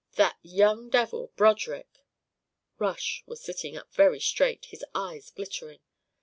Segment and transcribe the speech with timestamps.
[0.15, 2.03] That young devil Broderick"
[2.79, 5.81] Rush was sitting up very straight, his eyes glittering.